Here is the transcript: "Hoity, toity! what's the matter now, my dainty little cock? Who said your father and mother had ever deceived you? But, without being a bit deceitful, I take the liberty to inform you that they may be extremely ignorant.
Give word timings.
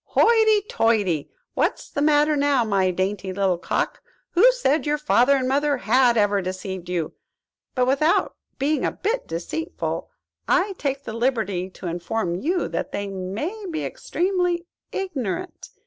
"Hoity, 0.15 0.61
toity! 0.63 1.29
what's 1.53 1.87
the 1.91 2.01
matter 2.01 2.35
now, 2.35 2.63
my 2.65 2.89
dainty 2.89 3.31
little 3.31 3.59
cock? 3.59 4.01
Who 4.31 4.51
said 4.53 4.87
your 4.87 4.97
father 4.97 5.35
and 5.35 5.47
mother 5.47 5.77
had 5.77 6.17
ever 6.17 6.41
deceived 6.41 6.89
you? 6.89 7.13
But, 7.75 7.85
without 7.85 8.35
being 8.57 8.83
a 8.83 8.91
bit 8.91 9.27
deceitful, 9.27 10.09
I 10.47 10.73
take 10.79 11.03
the 11.03 11.13
liberty 11.13 11.69
to 11.69 11.85
inform 11.85 12.33
you 12.33 12.67
that 12.69 12.91
they 12.91 13.09
may 13.09 13.67
be 13.69 13.85
extremely 13.85 14.65
ignorant. 14.91 15.69